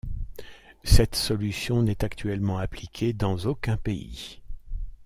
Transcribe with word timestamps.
Cette 0.83 1.13
solution 1.13 1.83
n'est 1.83 2.03
actuellement 2.03 2.57
appliquée 2.57 3.13
dans 3.13 3.37
aucun 3.45 3.77
pays. 3.77 4.41